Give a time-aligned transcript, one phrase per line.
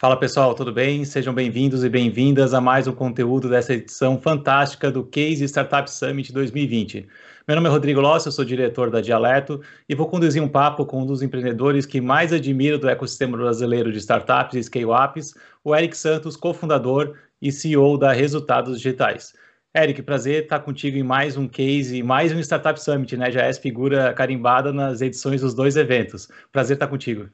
[0.00, 1.04] Fala pessoal, tudo bem?
[1.04, 6.32] Sejam bem-vindos e bem-vindas a mais um conteúdo dessa edição fantástica do Case Startup Summit
[6.32, 7.06] 2020.
[7.46, 10.86] Meu nome é Rodrigo Lossi, eu sou diretor da Dialeto e vou conduzir um papo
[10.86, 15.76] com um dos empreendedores que mais admiro do ecossistema brasileiro de startups e scale-ups, o
[15.76, 19.34] Eric Santos, cofundador e CEO da Resultados Digitais.
[19.76, 23.30] Eric, prazer estar contigo em mais um case, mais um Startup Summit, né?
[23.30, 26.26] Já és figura carimbada nas edições dos dois eventos.
[26.50, 27.28] Prazer estar contigo.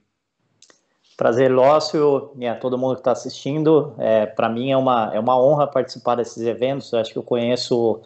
[1.16, 3.94] Prazer, Lócio, e a todo mundo que está assistindo.
[3.98, 6.92] É, Para mim é uma, é uma honra participar desses eventos.
[6.92, 8.02] Eu acho que eu conheço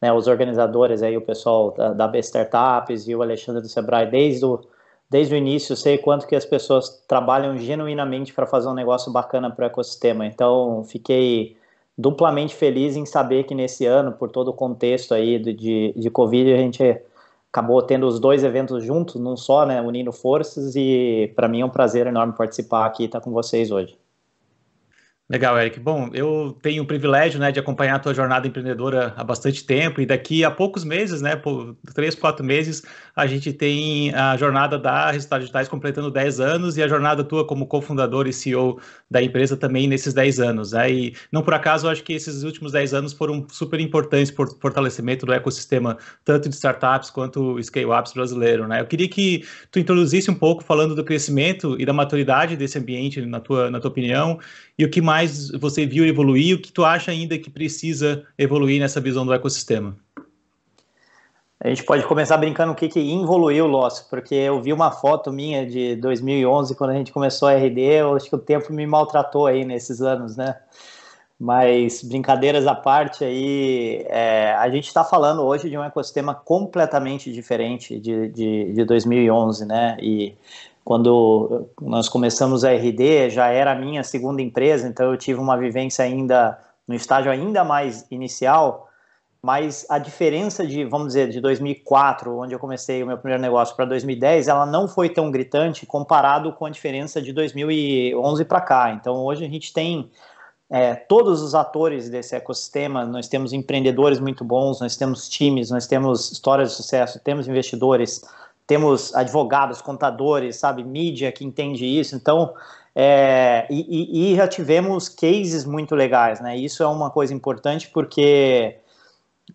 [0.00, 4.08] né, os organizadores aí, o pessoal da, da B Startups e o Alexandre do Sebrae
[4.08, 4.60] desde o,
[5.10, 5.74] desde o início.
[5.74, 10.24] Sei quanto que as pessoas trabalham genuinamente para fazer um negócio bacana para o ecossistema.
[10.24, 11.56] Então, fiquei
[11.98, 16.10] duplamente feliz em saber que nesse ano, por todo o contexto aí de, de, de
[16.10, 17.02] Covid, a gente
[17.52, 21.64] acabou tendo os dois eventos juntos, num só, né, unindo forças, e para mim é
[21.66, 24.01] um prazer enorme participar aqui e estar com vocês hoje.
[25.32, 25.80] Legal, Eric.
[25.80, 29.98] Bom, eu tenho o privilégio né, de acompanhar a tua jornada empreendedora há bastante tempo
[29.98, 32.82] e daqui a poucos meses, né, por três, quatro meses,
[33.16, 37.46] a gente tem a jornada da Resultados Digitais completando 10 anos e a jornada tua
[37.46, 38.78] como cofundador e CEO
[39.10, 40.72] da empresa também nesses 10 anos.
[40.72, 40.92] Né?
[40.92, 44.44] E não por acaso, eu acho que esses últimos 10 anos foram super importantes para
[44.44, 45.96] o fortalecimento do ecossistema,
[46.26, 48.68] tanto de startups quanto scale-ups brasileiro.
[48.68, 48.82] Né?
[48.82, 53.24] Eu queria que tu introduzisse um pouco falando do crescimento e da maturidade desse ambiente,
[53.24, 54.38] na tua, na tua opinião,
[54.78, 55.21] e o que mais
[55.58, 59.96] você viu evoluir o que tu acha ainda que precisa evoluir nessa visão do ecossistema?
[61.64, 65.32] A gente pode começar brincando o que, que evoluiu, Loss, porque eu vi uma foto
[65.32, 68.84] minha de 2011, quando a gente começou a RD, eu acho que o tempo me
[68.84, 70.56] maltratou aí nesses anos, né?
[71.38, 77.32] Mas brincadeiras à parte aí, é, a gente está falando hoje de um ecossistema completamente
[77.32, 79.96] diferente de, de, de 2011, né?
[80.00, 80.34] E
[80.84, 85.56] quando nós começamos a RD, já era a minha segunda empresa, então eu tive uma
[85.56, 88.88] vivência ainda no estágio ainda mais inicial,
[89.40, 93.74] mas a diferença de, vamos dizer, de 2004, onde eu comecei o meu primeiro negócio,
[93.74, 98.92] para 2010, ela não foi tão gritante comparado com a diferença de 2011 para cá.
[98.92, 100.10] Então hoje a gente tem
[100.70, 105.86] é, todos os atores desse ecossistema, nós temos empreendedores muito bons, nós temos times, nós
[105.86, 108.24] temos histórias de sucesso, temos investidores,
[108.66, 112.14] temos advogados, contadores, sabe, mídia que entende isso.
[112.14, 112.54] Então,
[112.94, 116.56] é, e, e, já tivemos cases muito legais, né?
[116.56, 118.76] Isso é uma coisa importante porque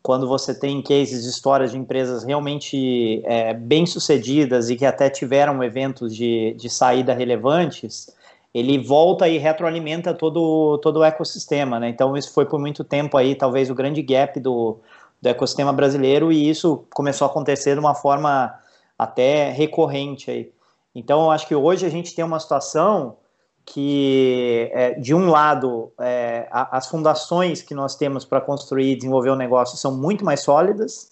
[0.01, 5.63] quando você tem cases, histórias de empresas realmente é, bem sucedidas e que até tiveram
[5.63, 8.09] eventos de, de saída relevantes,
[8.53, 11.89] ele volta e retroalimenta todo, todo o ecossistema, né?
[11.89, 14.77] Então isso foi por muito tempo aí talvez o grande gap do,
[15.21, 18.53] do ecossistema brasileiro e isso começou a acontecer de uma forma
[18.97, 20.51] até recorrente aí.
[20.95, 23.17] Então, eu acho que hoje a gente tem uma situação
[23.65, 28.95] que, é, de um lado, é, a, as fundações que nós temos para construir e
[28.95, 31.11] desenvolver o um negócio são muito mais sólidas,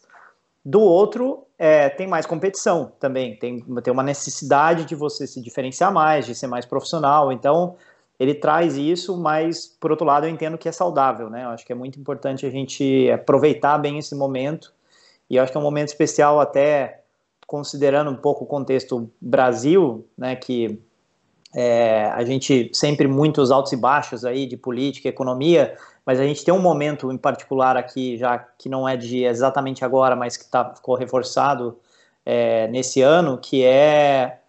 [0.64, 5.94] do outro, é, tem mais competição também, tem, tem uma necessidade de você se diferenciar
[5.94, 7.76] mais, de ser mais profissional, então
[8.20, 11.44] ele traz isso, mas por outro lado eu entendo que é saudável, né?
[11.44, 14.74] Eu acho que é muito importante a gente aproveitar bem esse momento,
[15.30, 17.04] e eu acho que é um momento especial até
[17.46, 20.80] considerando um pouco o contexto Brasil, né, que
[21.54, 26.44] é, a gente sempre muitos altos e baixos aí de política, economia, mas a gente
[26.44, 30.46] tem um momento em particular aqui, já que não é de exatamente agora, mas que
[30.46, 31.78] tá, ficou reforçado
[32.26, 34.40] é, nesse ano, que é,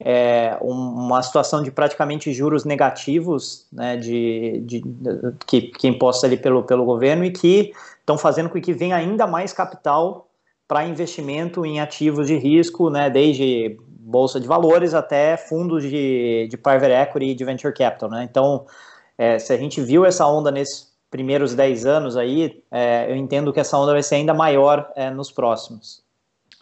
[0.00, 6.36] é, uma situação de praticamente juros negativos, né, de, de, de que, que imposta ali
[6.36, 10.28] pelo, pelo governo e que estão fazendo com que venha ainda mais capital
[10.66, 16.56] para investimento em ativos de risco, né, desde bolsa de valores até fundos de, de
[16.56, 18.10] private equity e de venture capital.
[18.10, 18.26] Né?
[18.30, 18.66] Então,
[19.16, 23.52] é, se a gente viu essa onda nesses primeiros 10 anos aí, é, eu entendo
[23.52, 26.03] que essa onda vai ser ainda maior é, nos próximos.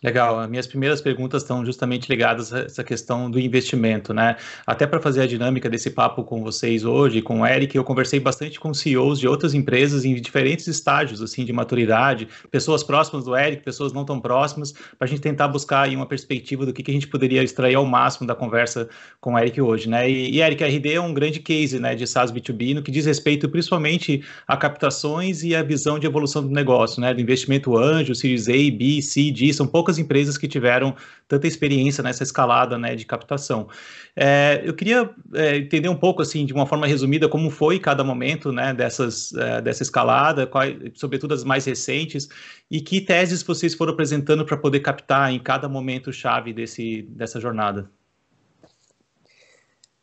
[0.02, 4.36] Legal, as minhas primeiras perguntas estão justamente ligadas a essa questão do investimento, né?
[4.66, 8.18] Até para fazer a dinâmica desse papo com vocês hoje, com o Eric, eu conversei
[8.18, 13.36] bastante com CEOs de outras empresas em diferentes estágios, assim, de maturidade, pessoas próximas do
[13.36, 16.82] Eric, pessoas não tão próximas, para a gente tentar buscar aí uma perspectiva do que,
[16.82, 18.88] que a gente poderia extrair ao máximo da conversa
[19.20, 20.10] com o Eric hoje, né?
[20.10, 22.90] E, e Eric, a RD é um grande case, né, de SaaS B2B, no que
[22.90, 27.14] diz respeito principalmente a captações e a visão de evolução do negócio, né?
[27.14, 30.94] Do investimento anjo, Series A, B, C, D, são poucas poucas empresas que tiveram
[31.28, 33.68] tanta experiência nessa escalada né, de captação.
[34.16, 38.02] É, eu queria é, entender um pouco, assim, de uma forma resumida, como foi cada
[38.02, 40.48] momento né, dessas, é, dessa escalada,
[40.94, 42.28] sobretudo as mais recentes,
[42.70, 47.40] e que teses vocês foram apresentando para poder captar em cada momento chave desse, dessa
[47.40, 47.90] jornada.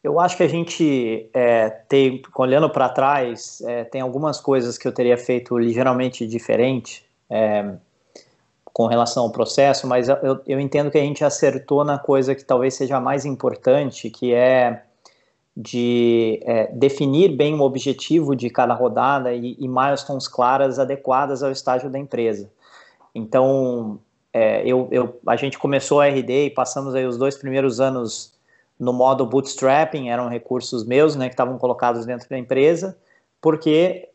[0.02, 4.88] Eu acho que a gente é, tem, olhando para trás, é, tem algumas coisas que
[4.88, 7.76] eu teria feito ligeiramente diferente é,
[8.80, 12.46] com relação ao processo, mas eu, eu, entendo que a gente acertou na coisa que
[12.46, 14.84] talvez seja a mais importante, que é
[15.54, 21.52] de é, definir bem o objetivo de cada rodada e, e milestones claras adequadas ao
[21.52, 22.50] estágio da empresa.
[23.14, 24.00] Então,
[24.32, 28.32] é, eu, eu, a gente começou a RD e passamos aí os dois primeiros anos
[28.80, 32.98] no modo bootstrapping, eram recursos meus, né, que estavam colocados dentro da empresa,
[33.42, 34.08] porque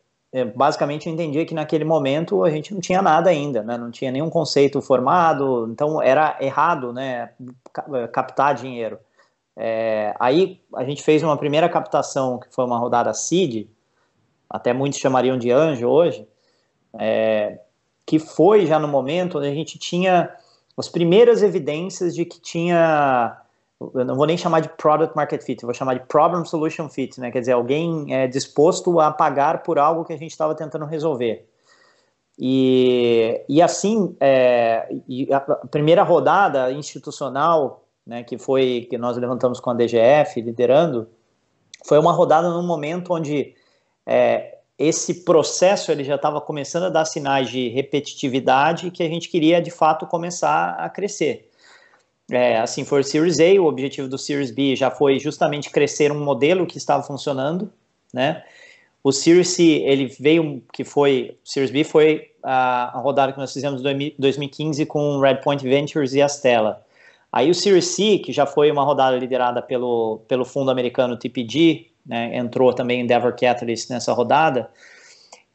[0.42, 4.10] basicamente eu entendia que naquele momento a gente não tinha nada ainda, né, não tinha
[4.10, 7.30] nenhum conceito formado, então era errado, né,
[8.12, 8.98] captar dinheiro.
[9.56, 13.68] É, aí a gente fez uma primeira captação, que foi uma rodada seed,
[14.50, 16.26] até muitos chamariam de anjo hoje,
[16.98, 17.60] é,
[18.04, 20.34] que foi já no momento onde a gente tinha
[20.76, 23.40] as primeiras evidências de que tinha
[23.80, 27.20] eu não vou nem chamar de product market fit, vou chamar de problem solution fit,
[27.20, 27.30] né?
[27.30, 31.46] Quer dizer, alguém é disposto a pagar por algo que a gente estava tentando resolver.
[32.38, 39.60] E, e assim, é, e a primeira rodada institucional, né, que foi que nós levantamos
[39.60, 41.08] com a DGF liderando,
[41.86, 43.54] foi uma rodada num momento onde
[44.06, 49.28] é, esse processo ele já estava começando a dar sinais de repetitividade que a gente
[49.28, 51.50] queria de fato começar a crescer.
[52.30, 56.10] É, assim foi o Series A, o objetivo do Series B já foi justamente crescer
[56.10, 57.70] um modelo que estava funcionando,
[58.12, 58.42] né?
[59.02, 63.38] O Series C, ele veio, que foi, o Series B foi a, a rodada que
[63.38, 66.82] nós fizemos em 2015 com Redpoint Ventures e Astela.
[67.30, 71.88] Aí o Series C, que já foi uma rodada liderada pelo, pelo fundo americano TPG,
[72.06, 74.70] né, entrou também Endeavor Catalyst nessa rodada,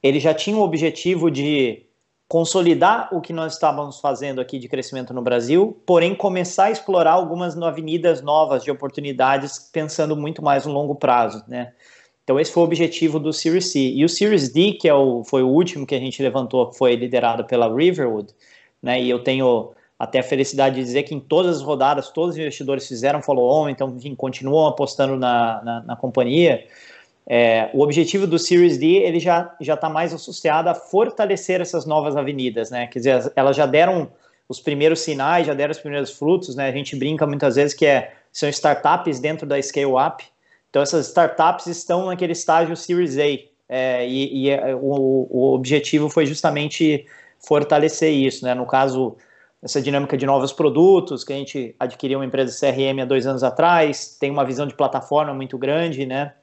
[0.04, 1.83] ele já tinha o objetivo de
[2.30, 7.14] consolidar o que nós estávamos fazendo aqui de crescimento no Brasil, porém começar a explorar
[7.14, 11.74] algumas avenidas novas de oportunidades, pensando muito mais no longo prazo, né?
[12.24, 13.80] Então esse foi o objetivo do Series C.
[13.80, 16.96] E o Series D, que é o, foi o último que a gente levantou, foi
[16.96, 18.31] liderado pela Riverwood,
[18.80, 19.02] né?
[19.02, 22.38] E eu tenho até a felicidade de dizer que em todas as rodadas, todos os
[22.40, 26.64] investidores fizeram follow-on, então enfim, continuam apostando na, na, na companhia.
[27.31, 31.86] É, o objetivo do Series D ele já já está mais associado a fortalecer essas
[31.86, 32.88] novas avenidas, né?
[32.88, 34.12] Quer dizer, elas já deram
[34.50, 36.68] os primeiros sinais, já deram os primeiros frutos, né?
[36.68, 40.26] A gente brinca muitas vezes que é, são startups dentro da scale up.
[40.72, 43.26] Então essas startups estão naquele estágio Series A
[43.70, 47.06] é, e, e é, o, o objetivo foi justamente
[47.38, 48.56] fortalecer isso, né?
[48.56, 49.16] No caso
[49.62, 53.44] essa dinâmica de novos produtos, que a gente adquiriu uma empresa CRM há dois anos
[53.44, 56.34] atrás, tem uma visão de plataforma muito grande, né?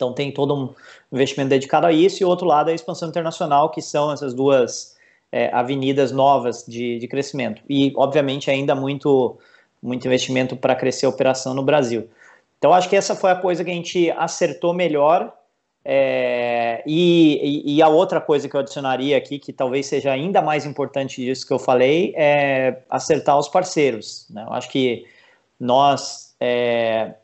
[0.00, 0.74] Então tem todo um
[1.12, 4.32] investimento dedicado a isso, e o outro lado é a expansão internacional, que são essas
[4.32, 4.96] duas
[5.30, 7.60] é, avenidas novas de, de crescimento.
[7.68, 9.38] E, obviamente, ainda muito,
[9.82, 12.08] muito investimento para crescer a operação no Brasil.
[12.56, 15.34] Então, acho que essa foi a coisa que a gente acertou melhor.
[15.84, 20.64] É, e, e, a outra coisa que eu adicionaria aqui, que talvez seja ainda mais
[20.64, 24.26] importante disso que eu falei, é acertar os parceiros.
[24.30, 24.44] Né?
[24.46, 25.06] Eu acho que
[25.58, 27.14] nós é,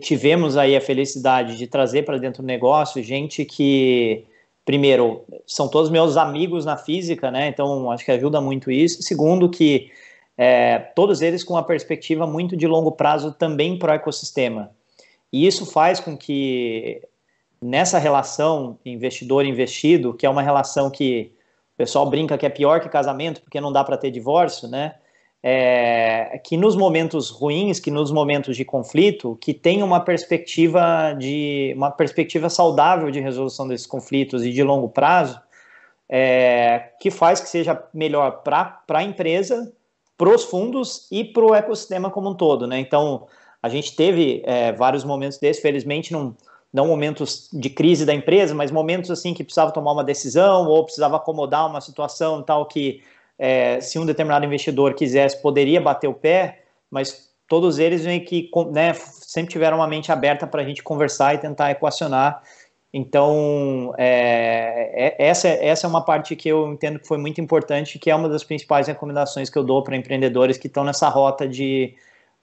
[0.00, 4.24] tivemos aí a felicidade de trazer para dentro do negócio gente que,
[4.64, 7.48] primeiro, são todos meus amigos na física, né?
[7.48, 9.02] Então acho que ajuda muito isso.
[9.02, 9.90] Segundo, que
[10.36, 14.70] é, todos eles com uma perspectiva muito de longo prazo também para o ecossistema.
[15.32, 17.02] E isso faz com que
[17.60, 21.32] nessa relação investidor-investido, que é uma relação que
[21.74, 24.94] o pessoal brinca que é pior que casamento, porque não dá para ter divórcio, né?
[25.42, 31.72] É, que nos momentos ruins, que nos momentos de conflito, que tenha uma perspectiva de
[31.76, 35.40] uma perspectiva saudável de resolução desses conflitos e de longo prazo,
[36.08, 39.72] é, que faz que seja melhor para a empresa,
[40.16, 42.78] para os fundos e para o ecossistema como um todo, né?
[42.78, 43.26] Então
[43.60, 46.36] a gente teve é, vários momentos desses, felizmente não
[46.72, 50.82] não momentos de crise da empresa, mas momentos assim que precisava tomar uma decisão ou
[50.84, 53.02] precisava acomodar uma situação tal que
[53.38, 58.50] é, se um determinado investidor quisesse, poderia bater o pé, mas todos eles vêm que
[58.70, 62.42] né, sempre tiveram uma mente aberta para a gente conversar e tentar equacionar.
[62.94, 67.98] Então, é, é, essa, essa é uma parte que eu entendo que foi muito importante,
[67.98, 71.48] que é uma das principais recomendações que eu dou para empreendedores que estão nessa rota
[71.48, 71.94] de,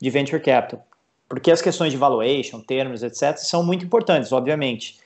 [0.02, 0.84] de venture capital.
[1.28, 4.98] Porque as questões de valuation, termos, etc., são muito importantes, obviamente.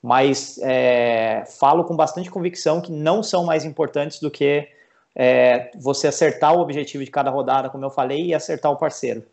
[0.00, 4.68] Mas é, falo com bastante convicção que não são mais importantes do que
[5.14, 9.24] é, você acertar o objetivo de cada rodada, como eu falei, e acertar o parceiro.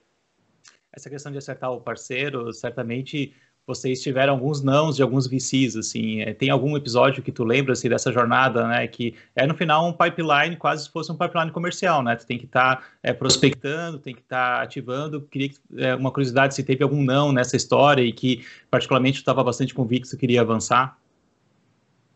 [0.91, 3.33] Essa questão de acertar o parceiro, certamente
[3.69, 7.74] vocês tiveram alguns nãos de alguns VCs, assim, é, tem algum episódio que tu lembra,
[7.74, 11.51] assim, dessa jornada, né, que é no final um pipeline, quase se fosse um pipeline
[11.51, 15.51] comercial, né, tu tem que estar tá, é, prospectando, tem que estar tá ativando, queria
[15.77, 19.71] é, uma curiosidade se teve algum não nessa história e que particularmente tu estava bastante
[19.71, 20.98] convicto que queria avançar.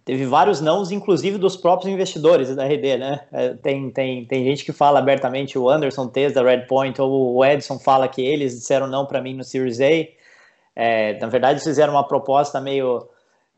[0.05, 3.21] Teve vários nãos, inclusive dos próprios investidores da RD, né?
[3.31, 7.45] É, tem, tem, tem gente que fala abertamente, o Anderson Tez da Redpoint, ou o
[7.45, 10.07] Edson fala que eles disseram não para mim no Series A.
[10.75, 13.07] É, na verdade, fizeram uma proposta meio,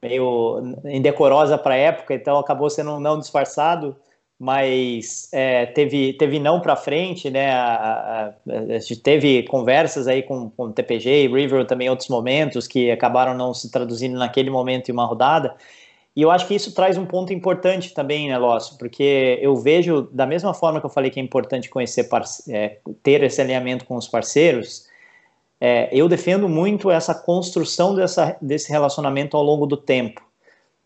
[0.01, 3.95] meio indecorosa para a época, então acabou sendo um não disfarçado,
[4.37, 7.51] mas é, teve, teve não para frente, né?
[7.53, 12.09] A, a, a, gente teve conversas aí com, com TPG e River também em outros
[12.09, 15.55] momentos que acabaram não se traduzindo naquele momento em uma rodada.
[16.15, 18.77] E eu acho que isso traz um ponto importante também, né, Lócio?
[18.77, 22.07] Porque eu vejo, da mesma forma que eu falei que é importante conhecer,
[22.50, 24.88] é, ter esse alinhamento com os parceiros,
[25.60, 30.22] é, eu defendo muito essa construção dessa, desse relacionamento ao longo do tempo.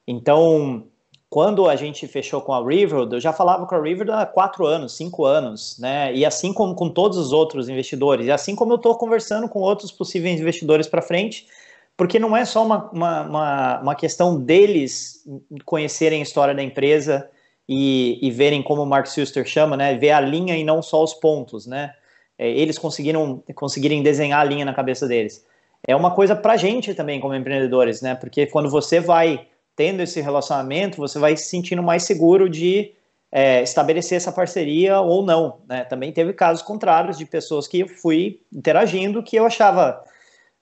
[0.08, 0.86] Então,
[1.30, 4.66] quando a gente fechou com a River, eu já falava com a River há quatro
[4.66, 6.12] anos, cinco anos, né?
[6.12, 9.60] E assim como com todos os outros investidores, e assim como eu estou conversando com
[9.60, 11.46] outros possíveis investidores para frente,
[12.00, 15.22] porque não é só uma, uma, uma, uma, questão deles
[15.66, 17.30] conhecerem a história da empresa
[17.68, 21.04] e, e verem como o Mark Suster chama, né, ver a linha e não só
[21.04, 21.92] os pontos, né,
[22.38, 25.46] é, eles conseguiram conseguirem desenhar a linha na cabeça deles.
[25.86, 30.22] É uma coisa para gente também como empreendedores, né, porque quando você vai tendo esse
[30.22, 32.94] relacionamento, você vai se sentindo mais seguro de
[33.30, 37.90] é, estabelecer essa parceria ou não, né, também teve casos contrários de pessoas que eu
[37.90, 40.02] fui interagindo que eu achava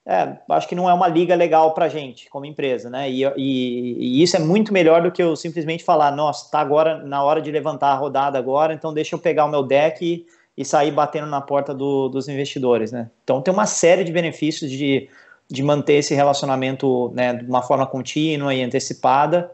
[0.10, 3.12] é, acho que não é uma liga legal para gente como empresa, né?
[3.12, 7.04] E, e, e, isso é muito melhor do que eu simplesmente falar, nossa, está agora
[7.04, 10.26] na hora de levantar a rodada agora, então deixa eu pegar o meu deck e,
[10.56, 13.12] e sair batendo na porta do, dos investidores, né?
[13.22, 15.10] Então tem uma série de benefícios de,
[15.50, 19.52] de manter esse relacionamento né, de uma forma contínua e antecipada.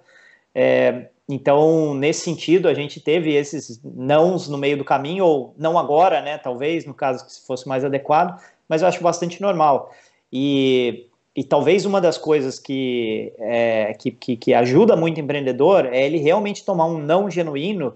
[0.54, 5.80] É, então, nesse sentido, a gente teve esses nãos no meio do caminho, ou não
[5.80, 6.38] agora, né?
[6.38, 9.92] Talvez, no caso que fosse mais adequado, mas eu acho bastante normal.
[10.36, 15.86] E, e talvez uma das coisas que, é, que, que, que ajuda muito o empreendedor
[15.86, 17.96] é ele realmente tomar um não genuíno,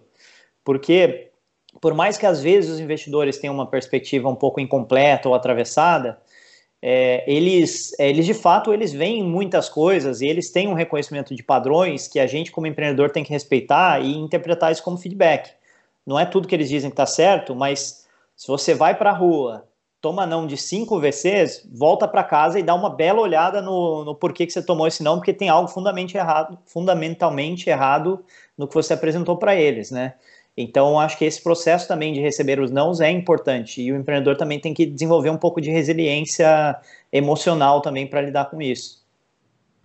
[0.64, 1.32] porque
[1.82, 6.22] por mais que às vezes os investidores tenham uma perspectiva um pouco incompleta ou atravessada,
[6.80, 11.34] é, eles, é, eles de fato eles veem muitas coisas e eles têm um reconhecimento
[11.34, 15.50] de padrões que a gente como empreendedor tem que respeitar e interpretar isso como feedback.
[16.06, 19.14] Não é tudo que eles dizem que está certo, mas se você vai para a
[19.14, 19.67] rua
[20.02, 24.16] toma não de cinco VCs, volta para casa e dá uma bela olhada no, no
[24.16, 28.24] porquê que você tomou esse não, porque tem algo fundamentalmente errado, fundamentalmente errado
[28.58, 30.14] no que você apresentou para eles, né?
[30.56, 34.36] Então, acho que esse processo também de receber os nãos é importante e o empreendedor
[34.36, 36.80] também tem que desenvolver um pouco de resiliência
[37.12, 39.07] emocional também para lidar com isso.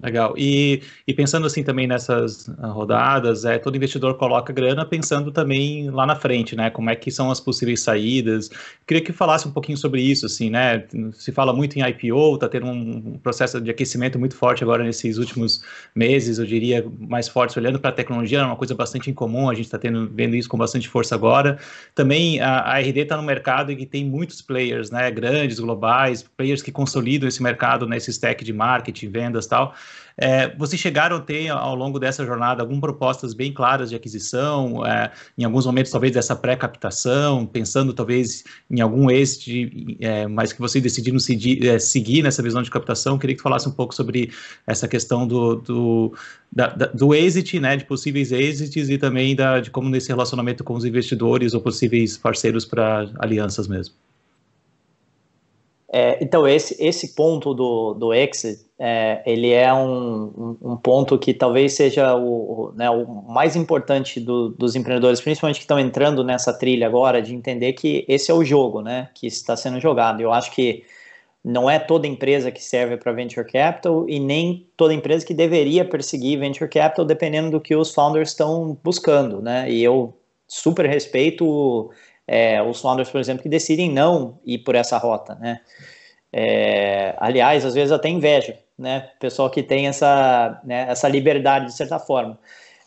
[0.03, 0.35] Legal.
[0.37, 5.89] E, e pensando assim também nessas ah, rodadas, é, todo investidor coloca grana pensando também
[5.91, 6.71] lá na frente, né?
[6.71, 8.51] Como é que são as possíveis saídas.
[8.85, 10.85] Queria que falasse um pouquinho sobre isso, assim, né?
[11.13, 15.19] Se fala muito em IPO, está tendo um processo de aquecimento muito forte agora nesses
[15.19, 15.63] últimos
[15.95, 19.55] meses, eu diria mais forte, olhando para a tecnologia, é uma coisa bastante incomum, a
[19.55, 19.79] gente está
[20.11, 21.61] vendo isso com bastante força agora.
[21.95, 25.09] Também a, a RD está no mercado e tem muitos players, né?
[25.13, 29.73] Grandes, globais, players que consolidam esse mercado nesse stack de marketing, vendas tal.
[30.17, 34.85] É, vocês chegaram a ter, ao longo dessa jornada, algumas propostas bem claras de aquisição,
[34.87, 40.61] é, em alguns momentos, talvez, dessa pré-captação, pensando, talvez, em algum exit, é, mas que
[40.61, 43.19] vocês decidiram seguir, é, seguir nessa visão de captação.
[43.19, 44.31] Queria que falasse um pouco sobre
[44.67, 46.15] essa questão do, do,
[46.51, 50.63] da, da, do exit, né, de possíveis exits e também da, de como nesse relacionamento
[50.63, 53.95] com os investidores ou possíveis parceiros para alianças mesmo.
[55.95, 61.35] É, então, esse, esse ponto do, do exit, é, ele é um, um, ponto que
[61.35, 66.25] talvez seja o, o, né, o mais importante do, dos empreendedores, principalmente que estão entrando
[66.25, 70.23] nessa trilha agora, de entender que esse é o jogo né, que está sendo jogado.
[70.23, 70.83] Eu acho que
[71.45, 75.85] não é toda empresa que serve para venture capital e nem toda empresa que deveria
[75.85, 79.43] perseguir venture capital, dependendo do que os founders estão buscando.
[79.43, 79.71] Né?
[79.71, 80.15] E eu
[80.49, 81.91] super respeito
[82.27, 85.61] é, os founders, por exemplo, que decidem não ir por essa rota, né?
[86.33, 89.11] É, aliás, às vezes até inveja, né?
[89.21, 92.39] Pessoal que tem essa, né, essa liberdade de certa forma.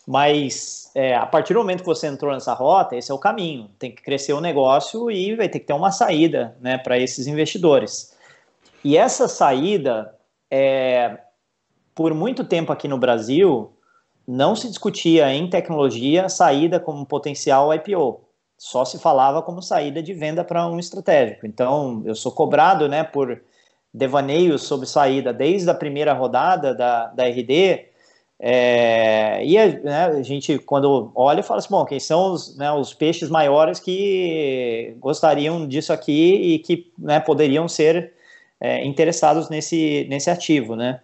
[0.08, 3.70] Mas é, a partir do momento que você entrou nessa rota, esse é o caminho.
[3.78, 7.28] Tem que crescer o negócio e vai ter que ter uma saída, né, para esses
[7.28, 8.16] investidores.
[8.84, 10.16] E essa saída,
[10.50, 11.20] é,
[11.94, 13.74] por muito tempo aqui no Brasil,
[14.28, 18.25] não se discutia em tecnologia saída como potencial IPO
[18.58, 21.46] só se falava como saída de venda para um estratégico.
[21.46, 23.42] Então, eu sou cobrado, né, por
[23.94, 27.86] devaneios sobre saída desde a primeira rodada da, da RD,
[28.40, 32.72] é, e a, né, a, gente, quando olha, fala assim: bom, quem são os, né,
[32.72, 38.14] os peixes maiores que gostariam disso aqui e que né, poderiam ser
[38.60, 41.00] é, interessados nesse, nesse ativo, né?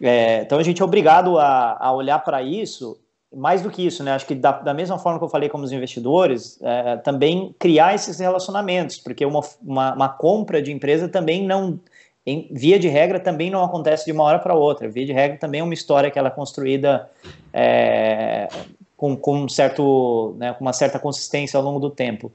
[0.00, 2.98] É, então a gente é obrigado a, a olhar para isso,
[3.36, 4.12] mais do que isso, né?
[4.12, 7.94] Acho que da, da, mesma forma que eu falei com os investidores, é, também criar
[7.94, 11.78] esses relacionamentos, porque uma, uma, uma compra de empresa também não
[12.26, 14.88] em, via de regra, também não acontece de uma hora para outra.
[14.88, 17.10] Via de regra também é uma história que ela é construída
[17.52, 18.48] é,
[18.96, 22.32] com, com, certo, né, com uma certa consistência ao longo do tempo.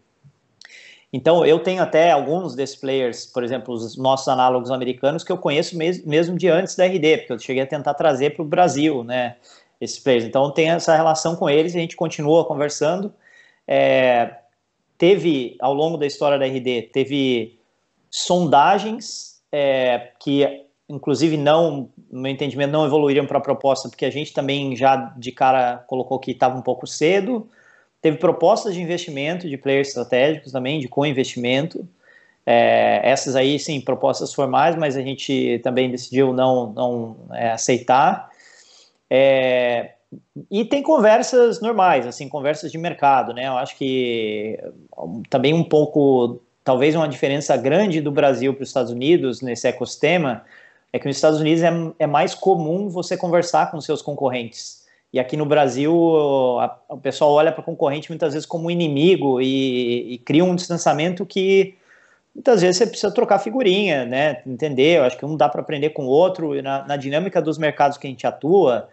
[1.12, 5.38] Então, eu tenho até alguns desses players, por exemplo, os nossos análogos americanos, que eu
[5.39, 8.48] conheço mes mesmo de antes da RD, porque eu cheguei a tentar trazer para o
[8.48, 9.36] Brasil, né,
[9.79, 10.25] esses players.
[10.25, 13.13] Então, tem essa relação com eles a gente continua conversando.
[13.67, 14.36] É,
[14.98, 17.59] teve, ao longo da história da RD, teve
[18.09, 24.09] sondagens é, que inclusive não, no meu entendimento, não evoluíram para a proposta, porque a
[24.09, 27.48] gente também já de cara colocou que estava um pouco cedo.
[28.01, 31.88] Teve propostas de investimento de players estratégicos também, de co-investimento.
[32.45, 38.28] É, essas aí, sim, propostas formais, mas a gente também decidiu não, não é, aceitar.
[39.10, 39.94] É,
[40.50, 43.48] e tem conversas normais, assim, conversas de mercado, né?
[43.48, 44.60] Eu acho que
[45.30, 50.44] também um pouco talvez uma diferença grande do Brasil para os Estados Unidos nesse ecossistema
[50.92, 54.88] é que nos Estados Unidos é, é mais comum você conversar com seus concorrentes.
[55.12, 55.92] E aqui no Brasil,
[56.60, 60.56] a, o pessoal olha para o concorrente muitas vezes como inimigo e, e, cria um
[60.56, 61.75] distanciamento que
[62.34, 64.42] muitas vezes você precisa trocar figurinha, né?
[64.46, 66.60] Entender, eu acho que um dá para aprender com o outro.
[66.62, 68.89] Na, na dinâmica dos mercados que a gente atua,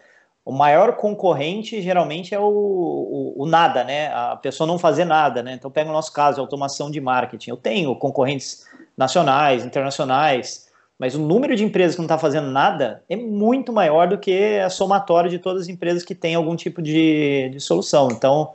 [0.47, 4.07] o maior concorrente geralmente é o, o, o, nada, né?
[4.13, 5.51] A pessoa não fazer nada, né?
[5.51, 7.49] Então, pega o nosso caso, automação de marketing.
[7.49, 13.03] Eu tenho concorrentes nacionais, internacionais, mas o número de empresas que não está fazendo nada
[13.09, 16.81] é muito maior do que a somatória de todas as empresas que têm algum tipo
[16.81, 18.07] de, de solução.
[18.09, 18.53] Então,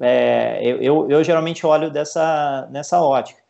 [0.00, 3.40] é, eu, eu, geralmente olho dessa, nessa ótica.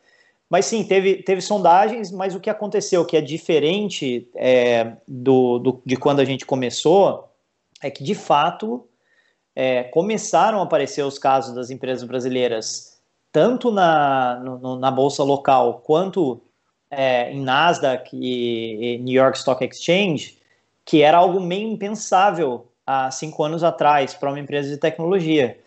[0.49, 5.83] Mas sim, teve, teve sondagens, mas o que aconteceu que é diferente é, do, do,
[5.85, 7.36] de quando a gente começou
[7.83, 8.89] é que, de fato,
[9.55, 13.01] é, começaram a aparecer os casos das empresas brasileiras,
[13.33, 16.41] tanto na, no, na bolsa local quanto
[16.91, 20.39] é, em Nasdaq e, New York Stock Exchange,
[20.85, 25.59] que era algo meio impensável há cinco anos atrás para uma empresa de tecnologia.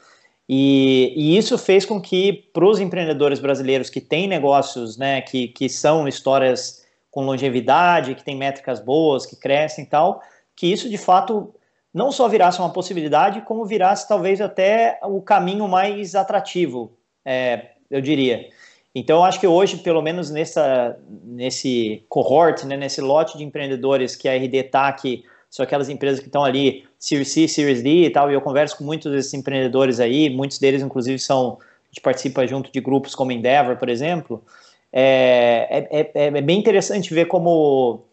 [0.47, 5.49] E, e isso fez com que, para os empreendedores brasileiros que têm negócios, né, que,
[5.49, 10.21] que são histórias com longevidade, que têm métricas boas, que crescem e tal,
[10.55, 11.53] que isso de fato
[11.93, 18.01] não só virasse uma possibilidade, como virasse talvez até o caminho mais atrativo, é, eu
[18.01, 18.47] diria.
[18.93, 24.27] Então, acho que hoje, pelo menos nessa, nesse cohort, né, nesse lote de empreendedores que
[24.27, 28.09] a RD está, que são aquelas empresas que estão ali, Series C, Series D e
[28.09, 32.01] tal, e eu converso com muitos desses empreendedores aí, muitos deles, inclusive, são, a gente
[32.01, 34.43] participa junto de grupos como Endeavor, por exemplo,
[34.91, 38.05] é, é, é, é bem interessante ver como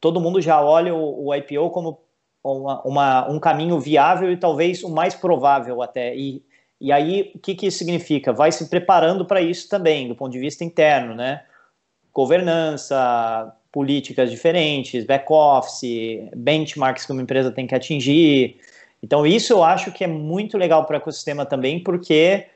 [0.00, 1.98] todo mundo já olha o, o IPO como
[2.42, 6.14] uma, uma, um caminho viável e talvez o mais provável até.
[6.16, 6.42] E,
[6.80, 8.32] e aí, o que, que isso significa?
[8.32, 11.42] Vai se preparando para isso também, do ponto de vista interno, né?
[12.12, 18.58] Governança, políticas diferentes, back-office, benchmarks que uma empresa tem que atingir.
[19.02, 22.46] Então, isso eu acho que é muito legal para o ecossistema também, porque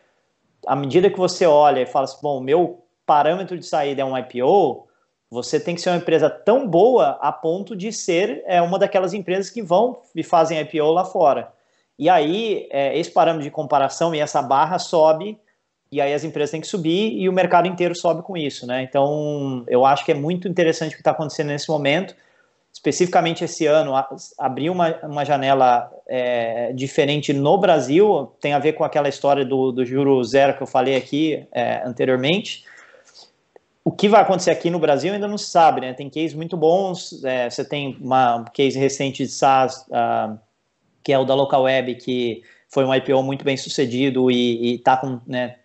[0.67, 4.17] à medida que você olha e fala assim, bom, meu parâmetro de saída é um
[4.17, 4.89] IPO,
[5.31, 9.13] você tem que ser uma empresa tão boa a ponto de ser é, uma daquelas
[9.15, 11.53] empresas que vão e fazem IPO lá fora.
[11.99, 15.39] E aí, é, esse parâmetro de comparação e essa barra sobe,
[15.91, 18.83] e aí as empresas têm que subir e o mercado inteiro sobe com isso, né?
[18.83, 22.17] Então, eu acho que é muito interessante o que está acontecendo nesse momento.
[22.73, 23.93] Especificamente esse ano,
[24.37, 29.71] abriu uma, uma janela é, diferente no Brasil, tem a ver com aquela história do,
[29.71, 32.65] do juro zero que eu falei aqui é, anteriormente
[33.85, 35.93] o que vai acontecer aqui no Brasil ainda não se sabe, né?
[35.93, 37.23] Tem cases muito bons.
[37.23, 40.39] É, você tem uma um case recente de SaaS, uh,
[41.03, 44.97] que é o da Local Web, que foi um IPO muito bem sucedido e está
[44.97, 45.57] com né,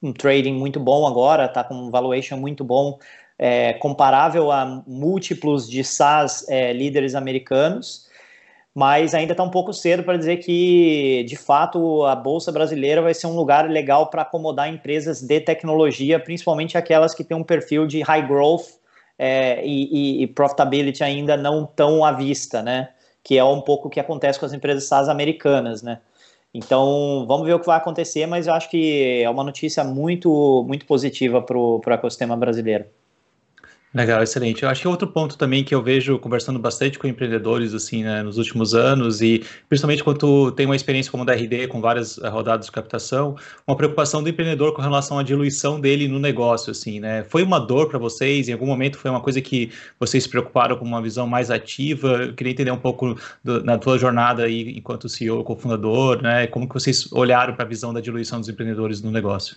[0.00, 2.98] um trading muito bom agora, está com um valuation muito bom,
[3.36, 8.03] é, comparável a múltiplos de SaaS é, líderes americanos
[8.74, 13.14] mas ainda está um pouco cedo para dizer que, de fato, a Bolsa Brasileira vai
[13.14, 17.86] ser um lugar legal para acomodar empresas de tecnologia, principalmente aquelas que têm um perfil
[17.86, 18.66] de high growth
[19.16, 22.88] é, e, e, profitability ainda não tão à vista, né?
[23.22, 26.00] Que é um pouco o que acontece com as empresas SaaS americanas, né?
[26.52, 30.64] Então, vamos ver o que vai acontecer, mas eu acho que é uma notícia muito,
[30.66, 32.86] muito positiva para o ecossistema brasileiro.
[33.94, 34.64] Legal, excelente.
[34.64, 38.24] Eu acho que outro ponto também que eu vejo conversando bastante com empreendedores assim, né,
[38.24, 42.28] nos últimos anos e principalmente quando tem uma experiência como da RD com várias eh,
[42.28, 46.98] rodadas de captação, uma preocupação do empreendedor com relação à diluição dele no negócio, assim,
[46.98, 47.22] né?
[47.28, 48.48] Foi uma dor para vocês?
[48.48, 52.24] Em algum momento foi uma coisa que vocês se preocuparam com uma visão mais ativa?
[52.24, 56.48] Eu queria entender um pouco do, na tua jornada aí enquanto CEO, cofundador, né?
[56.48, 59.56] Como que vocês olharam para a visão da diluição dos empreendedores no negócio?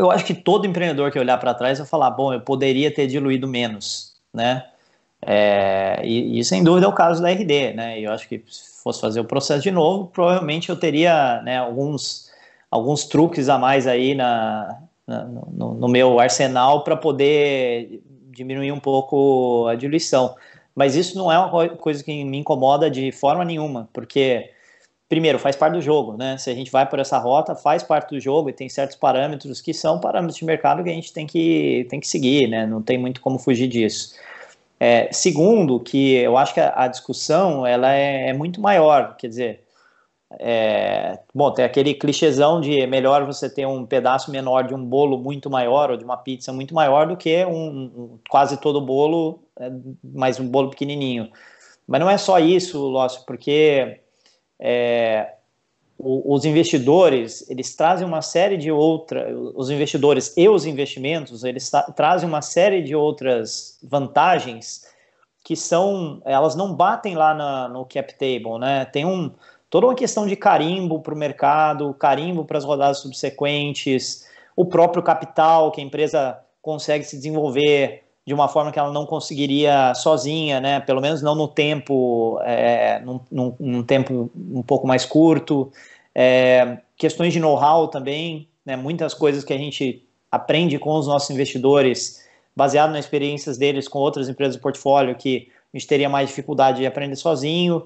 [0.00, 3.06] Eu acho que todo empreendedor que olhar para trás vai falar, bom, eu poderia ter
[3.06, 4.66] diluído menos, né?
[5.22, 8.00] É, e, e, sem dúvida é o caso da RD, né?
[8.00, 12.30] Eu acho que se fosse fazer o processo de novo, provavelmente eu teria né, alguns,
[12.70, 18.80] alguns truques a mais aí na, na no, no, meu arsenal para poder diminuir um
[18.80, 20.34] pouco a diluição.
[20.74, 24.50] Mas isso não é uma coisa que me incomoda de forma nenhuma, porque
[25.10, 26.38] primeiro, faz parte do jogo, né?
[26.38, 29.60] Se a gente vai por essa rota, faz parte do jogo e tem certos parâmetros
[29.60, 32.64] que são parâmetros de mercado que a gente tem que, tem que seguir, né?
[32.64, 34.14] Não tem muito como fugir disso.
[34.78, 39.28] É, segundo, que eu acho que a, a discussão ela é, é, muito maior, quer
[39.28, 39.64] dizer,
[40.38, 44.84] é, bom, tem aquele clichêzão de é melhor você ter um pedaço menor de um
[44.84, 48.80] bolo muito maior ou de uma pizza muito maior do que um, um quase todo
[48.80, 49.70] bolo, é,
[50.04, 51.30] mais um bolo pequenininho.
[51.86, 54.00] Mas não é só isso, Lócio, porque
[54.60, 55.34] é,
[55.98, 62.28] os investidores eles trazem uma série de outras, os investidores e os investimentos eles trazem
[62.28, 64.86] uma série de outras vantagens
[65.42, 68.84] que são, elas não batem lá na, no cap table, né?
[68.84, 69.32] Tem um
[69.70, 75.02] toda uma questão de carimbo para o mercado, carimbo para as rodadas subsequentes, o próprio
[75.02, 80.60] capital que a empresa consegue se desenvolver de uma forma que ela não conseguiria sozinha,
[80.60, 80.78] né?
[80.78, 85.72] Pelo menos não no tempo, é, num, num, num, tempo um pouco mais curto.
[86.14, 88.76] É, questões de know-how também, né?
[88.76, 93.98] Muitas coisas que a gente aprende com os nossos investidores, baseado nas experiências deles com
[93.98, 97.84] outras empresas do portfólio, que a gente teria mais dificuldade de aprender sozinho.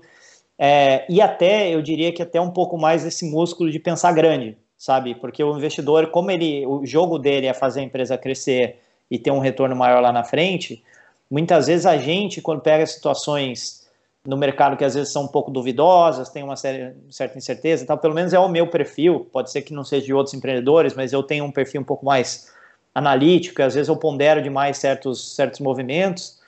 [0.58, 4.58] É, e até, eu diria que até um pouco mais esse músculo de pensar grande,
[4.76, 5.14] sabe?
[5.14, 8.83] Porque o investidor, como ele, o jogo dele é fazer a empresa crescer
[9.14, 10.82] e ter um retorno maior lá na frente,
[11.30, 13.88] muitas vezes a gente, quando pega situações
[14.26, 17.96] no mercado que às vezes são um pouco duvidosas, tem uma série, certa incerteza, então
[17.96, 21.12] pelo menos é o meu perfil, pode ser que não seja de outros empreendedores, mas
[21.12, 22.52] eu tenho um perfil um pouco mais
[22.92, 26.40] analítico, às vezes eu pondero demais certos, certos movimentos,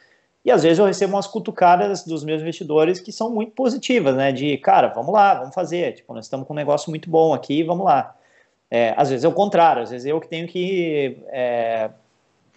[0.45, 4.31] e às vezes eu recebo umas cutucadas dos meus investidores que são muito positivas, né?
[4.31, 5.95] De, cara, vamos lá, vamos fazer.
[5.95, 8.15] Tipo, nós estamos com um negócio muito bom aqui, vamos lá.
[8.71, 11.91] É, às vezes é o contrário, às vezes eu que tenho que é,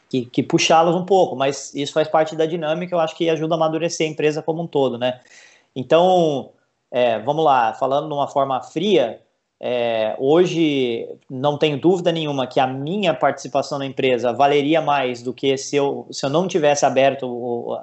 [0.09, 3.53] que, que puxá-los um pouco, mas isso faz parte da dinâmica, eu acho que ajuda
[3.53, 5.19] a amadurecer a empresa como um todo, né?
[5.75, 6.49] Então,
[6.91, 9.21] é, vamos lá, falando de uma forma fria,
[9.61, 15.33] é, hoje não tenho dúvida nenhuma que a minha participação na empresa valeria mais do
[15.33, 17.77] que se eu, se eu não tivesse aberto o,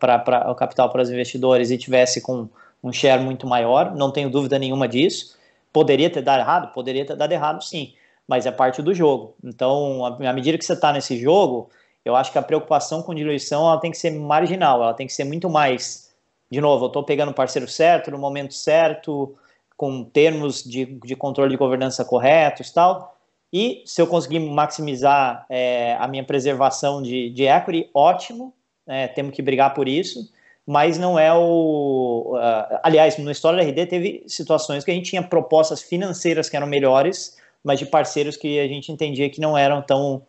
[0.00, 2.48] para o capital para os investidores e tivesse com
[2.82, 5.38] um share muito maior, não tenho dúvida nenhuma disso.
[5.72, 6.72] Poderia ter dado errado?
[6.72, 7.94] Poderia ter dado errado, sim
[8.32, 9.34] mas é parte do jogo.
[9.44, 11.68] Então, à medida que você está nesse jogo,
[12.02, 15.12] eu acho que a preocupação com diluição ela tem que ser marginal, ela tem que
[15.12, 16.10] ser muito mais.
[16.50, 19.36] De novo, eu estou pegando o parceiro certo, no momento certo,
[19.76, 23.18] com termos de, de controle de governança corretos e tal.
[23.52, 28.54] E se eu conseguir maximizar é, a minha preservação de, de equity, ótimo,
[28.86, 30.32] é, temos que brigar por isso,
[30.66, 32.34] mas não é o.
[32.34, 36.56] Uh, aliás, no história da RD teve situações que a gente tinha propostas financeiras que
[36.56, 40.22] eram melhores mas de parceiros que a gente entendia que não eram tão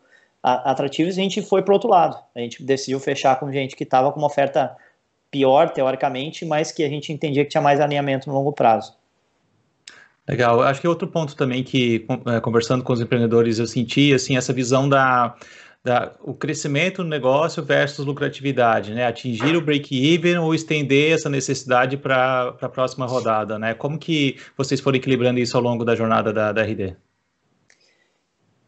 [0.44, 2.18] atrativos, a gente foi para outro lado.
[2.36, 4.76] A gente decidiu fechar com gente que estava com uma oferta
[5.32, 8.94] pior, teoricamente, mas que a gente entendia que tinha mais alinhamento no longo prazo.
[10.28, 10.62] Legal.
[10.62, 14.54] Acho que outro ponto também que, é, conversando com os empreendedores, eu senti, assim, essa
[14.54, 15.36] visão da,
[15.84, 19.06] da o crescimento do negócio versus lucratividade, né?
[19.06, 23.74] Atingir o break-even ou estender essa necessidade para a próxima rodada, né?
[23.74, 26.96] Como que vocês foram equilibrando isso ao longo da jornada da, da RD?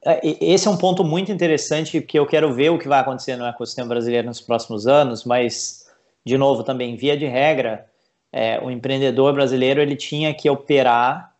[0.05, 3.35] É, esse é um ponto muito interessante que eu quero ver o que vai acontecer
[3.35, 5.89] no ecossistema brasileiro nos próximos anos, mas,
[6.23, 7.89] de novo, também, via de regra,
[8.31, 11.33] é, o empreendedor brasileiro ele tinha que operar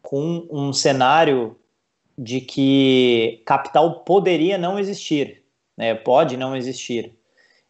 [0.00, 1.58] com um cenário
[2.16, 5.42] de que capital poderia não existir,
[5.76, 7.12] né, pode não existir.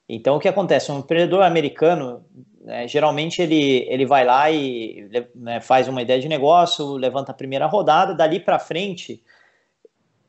[0.06, 0.92] Então, o que acontece?
[0.92, 2.24] Um empreendedor americano,
[2.60, 7.34] né, geralmente, ele, ele vai lá e né, faz uma ideia de negócio, levanta a
[7.34, 9.22] primeira rodada, dali para frente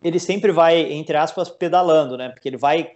[0.04, 2.30] ele sempre vai, entre aspas, pedalando, né?
[2.30, 2.92] Porque ele vai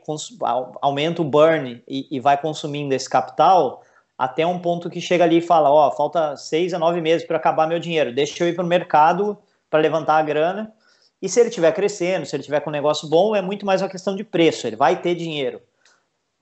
[0.81, 3.81] aumenta o burn e, e, vai consumindo esse capital
[4.17, 7.25] até um ponto que chega ali e fala, ó, oh, falta seis a nove meses
[7.25, 9.37] para acabar meu dinheiro, deixa eu ir para o mercado
[9.69, 10.71] para levantar a grana
[11.21, 13.81] E se ele estiver crescendo, se ele estiver com um negócio bom, é muito mais
[13.81, 15.61] uma questão de preço, ele vai ter dinheiro.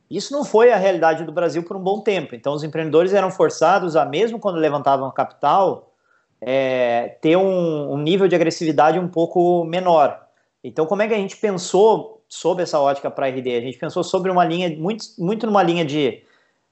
[0.10, 2.34] Isso não foi a realidade do Brasil por um bom tempo.
[2.34, 5.93] Então, os empreendedores eram forçados a, mesmo quando levantavam capital,
[6.41, 10.28] é, ter um, um, nível de agressividade um pouco menor.
[10.63, 13.56] Então, como é que a gente pensou sobre essa ótica para a RD?
[13.56, 16.24] A gente pensou sobre uma linha, muito, muito numa linha de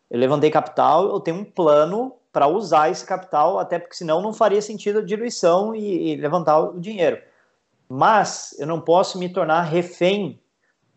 [0.09, 4.33] eu levantei capital, eu tenho um plano para usar esse capital, até porque senão não
[4.33, 7.19] faria sentido a diluição e, e levantar o dinheiro.
[7.89, 10.39] Mas eu não posso me tornar refém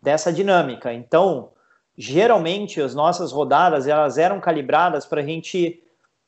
[0.01, 0.93] dessa dinâmica.
[0.93, 1.49] Então,
[1.97, 5.81] geralmente as nossas rodadas elas eram calibradas para a gente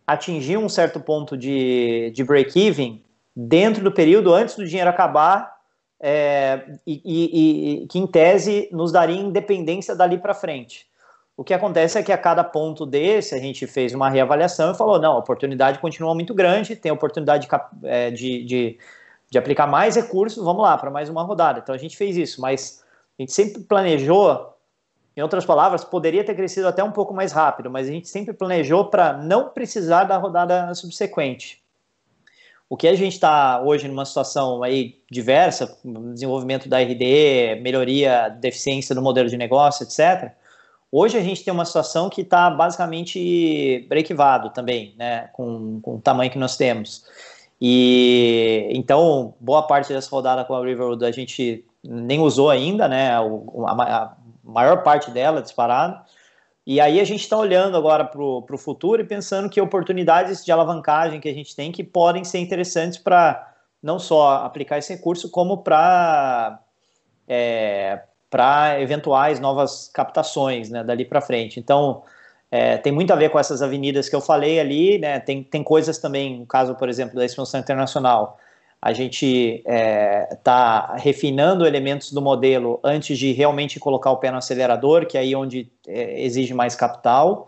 [0.06, 3.04] atingir um certo ponto de, de break-even
[3.36, 5.53] dentro do período antes do dinheiro acabar
[6.00, 10.86] é, e, e, e, que em tese nos daria independência dali para frente.
[11.36, 14.78] O que acontece é que a cada ponto desse a gente fez uma reavaliação e
[14.78, 18.80] falou: não, a oportunidade continua muito grande, tem oportunidade de, é, de, de,
[19.32, 21.60] de aplicar mais recursos, vamos lá, para mais uma rodada.
[21.60, 22.84] Então a gente fez isso, mas
[23.18, 24.54] a gente sempre planejou,
[25.18, 28.34] em outras palavras, poderia ter crescido até um pouco mais rápido, mas a gente sempre
[28.34, 31.63] planejou para não precisar da rodada subsequente.
[32.74, 38.48] O que a gente está hoje numa situação aí diversa, desenvolvimento da RD, melhoria da
[38.48, 40.34] eficiência do modelo de negócio, etc
[40.92, 46.02] Hoje a gente tem uma situação que está basicamente brequivado também, né, com, com o
[46.02, 47.06] tamanho que nós temos.
[47.62, 53.12] E então, boa parte dessa rodada com a Riverwood a gente nem usou ainda, né,
[53.12, 56.00] a, a maior parte dela disparado.
[56.66, 60.52] E aí a gente está olhando agora para o futuro e pensando que oportunidades de
[60.52, 65.30] alavancagem que a gente tem que podem ser interessantes para não só aplicar esse recurso,
[65.30, 66.60] como para
[67.28, 71.60] é, para eventuais novas captações né, dali para frente.
[71.60, 72.02] Então,
[72.50, 75.64] é, tem muito a ver com essas avenidas que eu falei ali, né, tem, tem
[75.64, 78.40] coisas também, no caso, por exemplo, da expansão internacional,
[78.86, 84.30] a gente está é, tá refinando elementos do modelo antes de realmente colocar o pé
[84.30, 87.48] no acelerador, que é aí onde é, exige mais capital,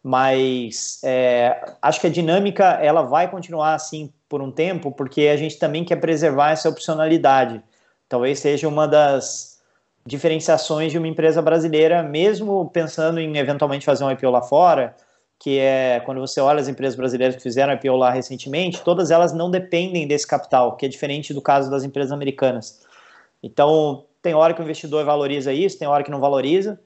[0.00, 5.36] mas é, acho que a dinâmica ela vai continuar assim por um tempo, porque a
[5.36, 7.60] gente também quer preservar essa opcionalidade.
[8.08, 9.60] Talvez seja uma das
[10.06, 14.94] diferenciações de uma empresa brasileira, mesmo pensando em eventualmente fazer um IPO lá fora,
[15.38, 19.32] que é quando você olha as empresas brasileiras que fizeram IPO lá recentemente, todas elas
[19.32, 22.84] não dependem desse capital, que é diferente do caso das empresas americanas.
[23.42, 26.80] Então, tem hora que o investidor valoriza isso, tem hora que não valoriza,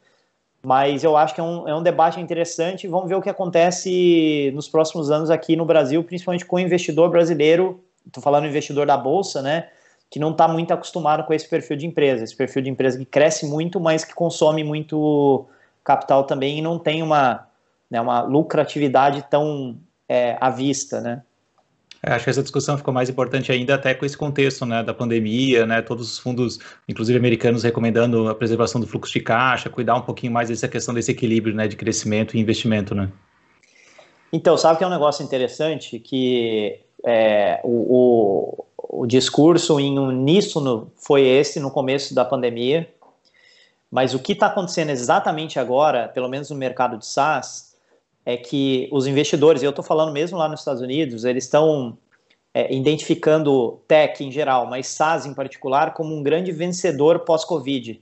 [0.63, 2.87] mas eu acho que é um, é um debate interessante.
[2.87, 7.11] Vamos ver o que acontece nos próximos anos aqui no Brasil, principalmente com o investidor
[7.11, 7.83] brasileiro.
[8.07, 9.69] Estou falando investidor da Bolsa, né?
[10.13, 13.05] que não está muito acostumado com esse perfil de empresa, esse perfil de empresa que
[13.07, 15.47] cresce muito, mas que consome muito
[15.83, 17.49] capital também e não tem uma,
[17.93, 19.77] né, uma lucratividade tão
[20.09, 21.23] é, à vista, né?
[22.03, 24.95] É, acho que essa discussão ficou mais importante ainda até com esse contexto né, da
[24.95, 29.95] pandemia, né, todos os fundos, inclusive americanos, recomendando a preservação do fluxo de caixa, cuidar
[29.95, 32.95] um pouquinho mais dessa questão desse equilíbrio né, de crescimento e investimento.
[32.95, 33.11] Né?
[34.33, 41.27] Então, sabe que é um negócio interessante que é, o, o discurso em uníssono foi
[41.27, 42.89] esse no começo da pandemia,
[43.91, 47.72] mas o que está acontecendo exatamente agora, pelo menos no mercado de SaaS,
[48.25, 51.99] é que os investidores, e eu estou falando mesmo lá nos Estados Unidos, eles estão
[52.55, 58.01] é, identificando tech em geral, mas SaaS em particular, como um grande vencedor pós-Covid.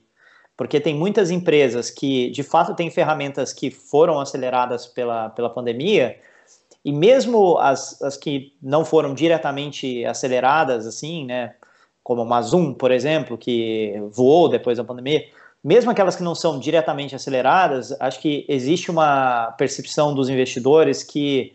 [0.57, 6.19] Porque tem muitas empresas que, de fato, têm ferramentas que foram aceleradas pela, pela pandemia,
[6.85, 11.55] e mesmo as, as que não foram diretamente aceleradas, assim, né,
[12.03, 15.25] como a Zoom, por exemplo, que voou depois da pandemia,
[15.63, 21.55] mesmo aquelas que não são diretamente aceleradas, acho que existe uma percepção dos investidores que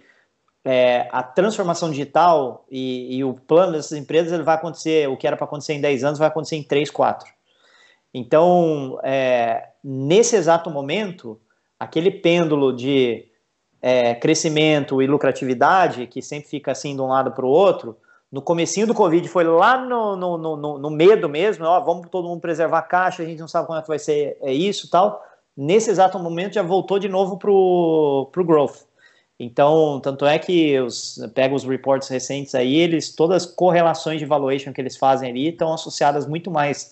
[0.64, 5.28] é, a transformação digital e, e, o plano dessas empresas ele vai acontecer, o que
[5.28, 7.28] era para acontecer em 10 anos vai acontecer em 3, 4.
[8.14, 11.40] Então, é, nesse exato momento,
[11.80, 13.28] aquele pêndulo de
[13.82, 17.98] é, crescimento e lucratividade, que sempre fica assim de um lado para o outro,
[18.36, 22.28] no comecinho do Covid foi lá no, no, no, no, medo mesmo, ó, vamos todo
[22.28, 24.90] mundo preservar a caixa, a gente não sabe como é que vai ser é isso
[24.90, 25.24] tal.
[25.56, 28.82] Nesse exato momento já voltou de novo para o growth.
[29.40, 34.26] Então, tanto é que os, pega os reports recentes aí, eles, todas as correlações de
[34.26, 36.92] valuation que eles fazem ali estão associadas muito mais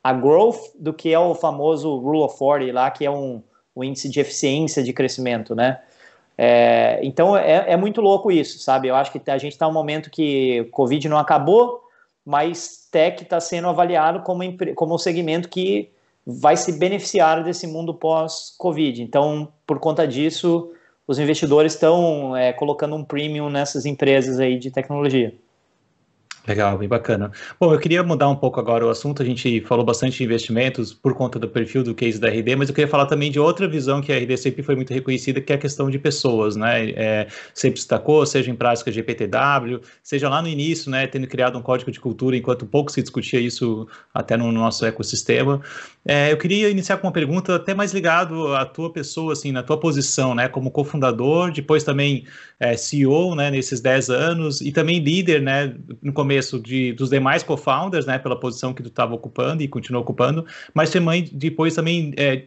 [0.00, 3.42] a growth do que ao famoso Rule of 40 lá, que é um,
[3.74, 5.80] um índice de eficiência de crescimento, né?
[6.36, 8.88] É, então é, é, muito louco isso, sabe?
[8.88, 11.84] Eu acho que a gente está num momento que o Covid não acabou,
[12.24, 14.42] mas tech está sendo avaliado como,
[14.74, 15.90] como um segmento que
[16.26, 19.02] vai se beneficiar desse mundo pós-Covid.
[19.02, 20.72] Então, por conta disso,
[21.06, 25.34] os investidores estão é, colocando um premium nessas empresas aí de tecnologia.
[26.46, 27.32] Legal, bem bacana.
[27.58, 29.22] Bom, eu queria mudar um pouco agora o assunto.
[29.22, 32.68] A gente falou bastante de investimentos por conta do perfil do case da RD, mas
[32.68, 35.50] eu queria falar também de outra visão que a RD sempre foi muito reconhecida, que
[35.54, 36.90] é a questão de pessoas, né?
[36.90, 41.62] É, sempre destacou, seja em prática GPTW, seja lá no início, né, tendo criado um
[41.62, 45.62] código de cultura, enquanto pouco se discutia isso até no nosso ecossistema.
[46.06, 49.62] É, eu queria iniciar com uma pergunta até mais ligado à tua pessoa, assim, na
[49.62, 52.26] tua posição, né, como cofundador, depois também
[52.60, 57.42] é, CEO, né, nesses 10 anos, e também líder, né, no começo de, dos demais
[57.42, 62.12] co-founders, né, pela posição que tu estava ocupando e continua ocupando, mas também, depois também
[62.16, 62.44] é,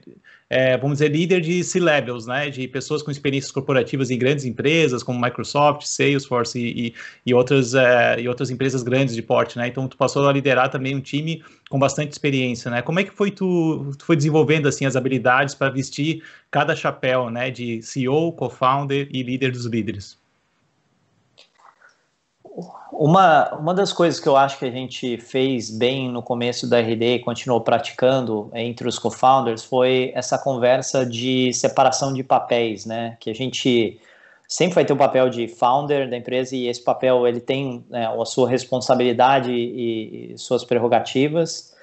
[0.50, 5.04] é, vamos dizer, líder de C-levels, né, de pessoas com experiências corporativas em grandes empresas,
[5.04, 6.94] como Microsoft, Salesforce e, e,
[7.26, 10.70] e outras, é, e outras empresas grandes de porte, né, então tu passou a liderar
[10.70, 14.68] também um time com bastante experiência, né, como é que foi tu, tu foi desenvolvendo,
[14.68, 20.18] assim, as habilidades para vestir cada chapéu, né, de CEO, co-founder e líder dos líderes?
[22.92, 26.80] Uma, uma das coisas que eu acho que a gente fez bem no começo da
[26.80, 33.16] RD e continuou praticando entre os co-founders foi essa conversa de separação de papéis, né?
[33.20, 34.00] Que a gente
[34.48, 38.08] sempre vai ter o papel de founder da empresa e esse papel ele tem né,
[38.08, 41.76] a sua responsabilidade e, e suas prerrogativas.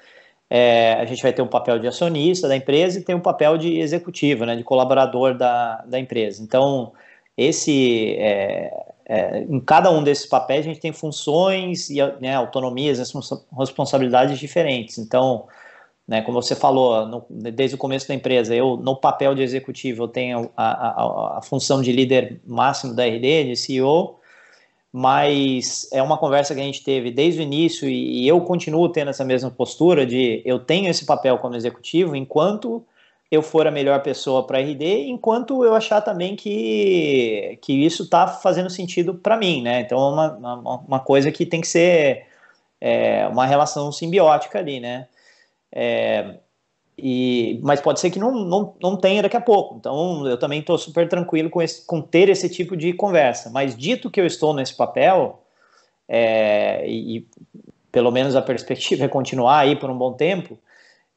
[0.49, 3.57] É, a gente vai ter um papel de acionista da empresa e tem um papel
[3.57, 6.43] de executivo, né, de colaborador da, da empresa.
[6.43, 6.91] Então,
[7.37, 12.99] esse é, é, em cada um desses papéis a gente tem funções e né, autonomias,
[13.57, 14.97] responsabilidades diferentes.
[14.97, 15.45] Então,
[16.07, 20.03] né, como você falou, no, desde o começo da empresa, eu no papel de executivo
[20.03, 24.19] eu tenho a, a, a, função de líder máximo da RD, de CEO,
[24.91, 28.89] mas é uma conversa que a gente teve desde o início e, e eu continuo
[28.89, 32.83] tendo essa mesma postura de eu tenho esse papel como executivo enquanto
[33.31, 38.27] eu for a melhor pessoa para RD, enquanto eu achar também que, que isso está
[38.27, 39.81] fazendo sentido para mim, né?
[39.81, 42.27] Então, é uma, uma, uma, coisa que tem que ser
[42.79, 45.07] é, uma relação simbiótica ali, né?
[45.71, 46.35] É,
[46.97, 49.75] e, mas pode ser que não, não, não tenha daqui a pouco.
[49.77, 53.49] Então, eu também estou super tranquilo com, esse, com ter esse tipo de conversa.
[53.49, 55.43] Mas dito que eu estou nesse papel,
[56.07, 57.27] é, e, e
[57.91, 60.57] pelo menos a perspectiva é continuar aí por um bom tempo,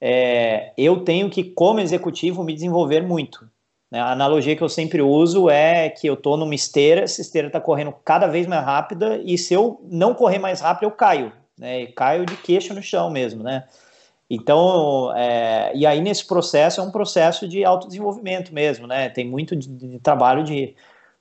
[0.01, 3.49] é, eu tenho que, como executivo, me desenvolver muito.
[3.91, 4.01] Né?
[4.01, 7.61] A analogia que eu sempre uso é que eu estou numa esteira, essa esteira está
[7.61, 11.33] correndo cada vez mais rápida, e se eu não correr mais rápido, eu caio.
[11.59, 11.83] Né?
[11.83, 13.65] E caio de queixo no chão mesmo, né?
[14.31, 19.09] Então, é, e aí nesse processo é um processo de autodesenvolvimento mesmo, né?
[19.09, 20.77] Tem muito de, de trabalho de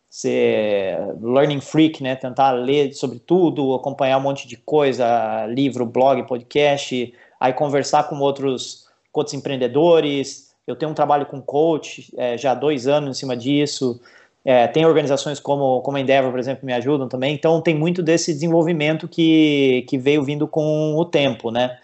[0.10, 2.16] ser learning freak, né?
[2.16, 8.19] Tentar ler sobre tudo, acompanhar um monte de coisa, livro, blog, podcast, aí conversar com
[8.19, 10.52] outros, com outros empreendedores.
[10.65, 14.00] Eu tenho um trabalho com coach é, já há dois anos em cima disso.
[14.43, 17.34] É, tem organizações como, como a Endeavor, por exemplo, que me ajudam também.
[17.34, 21.78] Então, tem muito desse desenvolvimento que, que veio vindo com o tempo, né?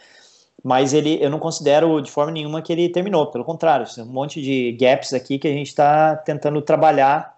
[0.64, 3.28] Mas ele, eu não considero de forma nenhuma que ele terminou.
[3.28, 7.36] Pelo contrário, tem um monte de gaps aqui que a gente está tentando trabalhar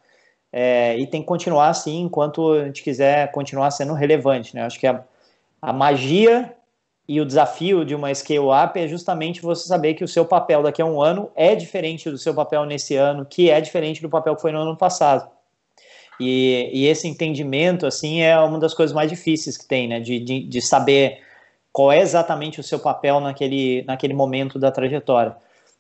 [0.54, 4.62] é, e tem que continuar assim enquanto a gente quiser continuar sendo relevante, né?
[4.62, 5.04] Acho que a,
[5.60, 6.54] a magia
[7.08, 10.82] e o desafio de uma scale-up é justamente você saber que o seu papel daqui
[10.82, 14.36] a um ano é diferente do seu papel nesse ano, que é diferente do papel
[14.36, 15.30] que foi no ano passado.
[16.20, 20.00] E, e esse entendimento, assim, é uma das coisas mais difíceis que tem, né?
[20.00, 21.20] De, de, de, saber
[21.72, 25.36] qual é exatamente o seu papel naquele, naquele momento da trajetória.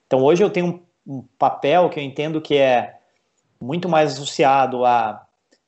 [0.05, 2.95] Então, hoje eu tenho um, um papel que eu entendo que é
[3.59, 5.25] muito mais associado a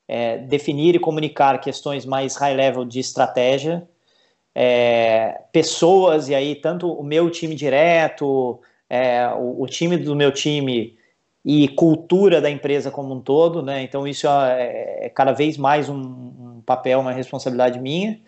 [0.08, 3.88] é, definir e comunicar questões mais high level de estratégia,
[4.60, 10.32] é, pessoas, e aí tanto o meu time direto, é, o, o, time do meu
[10.32, 10.98] time
[11.46, 13.84] e cultura da empresa como um todo, né?
[13.84, 18.20] Então isso é, é cada vez mais um, um, papel, uma responsabilidade minha.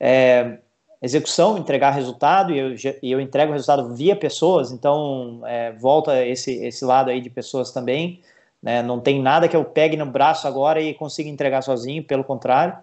[0.00, 0.58] É,
[1.00, 6.52] execução, entregar resultado, e eu, e eu entrego resultado via pessoas, então é, volta esse,
[6.64, 8.20] esse lado aí de pessoas também.
[8.60, 8.82] Né?
[8.82, 12.76] Não tem nada que eu pegue no braço agora e consiga entregar sozinho, pelo contrário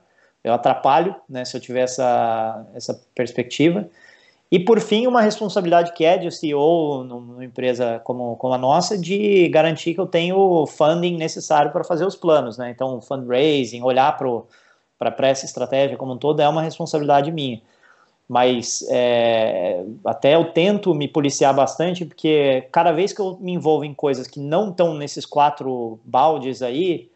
[0.48, 3.90] eu atrapalho, né, se eu tiver essa, essa perspectiva.
[4.50, 8.98] E por fim, uma responsabilidade que é de CEO numa empresa como, como a nossa,
[8.98, 12.70] de garantir que eu tenho o funding necessário para fazer os planos, né?
[12.70, 17.62] Então, fundraising, olhar para essa estratégia como um todo é uma responsabilidade minha.
[18.28, 23.84] Mas é, até eu tento me policiar bastante, porque cada vez que eu me envolvo
[23.84, 27.10] em coisas que não estão nesses quatro baldes aí,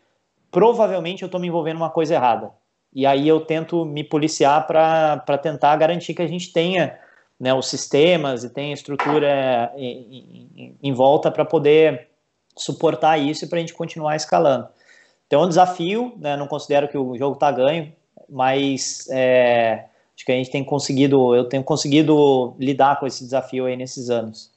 [0.51, 2.51] provavelmente eu estou me envolvendo em uma coisa errada.
[2.93, 6.99] E aí eu tento me policiar para tentar garantir que a gente tenha
[7.39, 12.09] né, os sistemas e tenha estrutura em, em, em volta para poder
[12.55, 14.67] suportar isso e para a gente continuar escalando.
[15.25, 17.91] Então é um desafio, né, não considero que o jogo está ganho,
[18.29, 19.85] mas é,
[20.15, 24.09] acho que a gente tem conseguido, eu tenho conseguido lidar com esse desafio aí nesses
[24.09, 24.50] anos.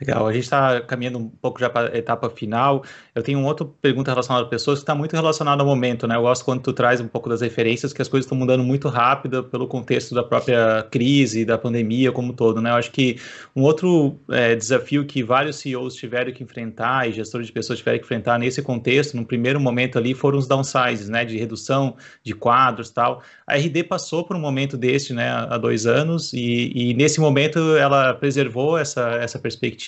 [0.00, 2.84] Legal, a gente está caminhando um pouco já para a etapa final.
[3.12, 6.14] Eu tenho uma outra pergunta relacionada a pessoas que está muito relacionada ao momento, né?
[6.14, 8.88] Eu gosto quando tu traz um pouco das referências, que as coisas estão mudando muito
[8.88, 12.70] rápido pelo contexto da própria crise, da pandemia como todo, né?
[12.70, 13.18] Eu acho que
[13.56, 17.98] um outro é, desafio que vários CEOs tiveram que enfrentar e gestores de pessoas tiveram
[17.98, 21.24] que enfrentar nesse contexto, no primeiro momento ali, foram os downsizes, né?
[21.24, 23.20] De redução de quadros tal.
[23.44, 25.28] A RD passou por um momento desse, né?
[25.28, 29.87] Há dois anos e, e nesse momento ela preservou essa, essa perspectiva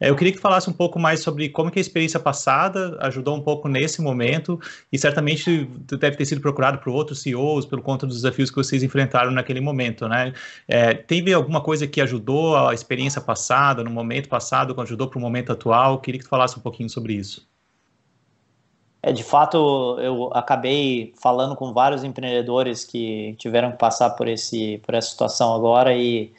[0.00, 3.36] É, eu queria que falasse um pouco mais sobre como que a experiência passada ajudou
[3.36, 4.58] um pouco nesse momento
[4.92, 5.64] e certamente
[5.98, 9.60] deve ter sido procurado por outros CEOs, pelo conta dos desafios que vocês enfrentaram naquele
[9.60, 10.32] momento, né?
[10.66, 15.18] É, teve alguma coisa que ajudou a experiência passada, no momento passado, que ajudou para
[15.18, 15.92] o momento atual?
[15.92, 17.48] Eu queria que tu falasse um pouquinho sobre isso.
[19.02, 24.78] É, de fato, eu acabei falando com vários empreendedores que tiveram que passar por, esse,
[24.78, 26.32] por essa situação agora e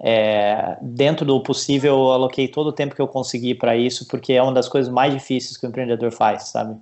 [0.00, 4.32] é, dentro do possível, eu aloquei todo o tempo que eu consegui para isso, porque
[4.32, 6.76] é uma das coisas mais difíceis que o empreendedor faz, sabe?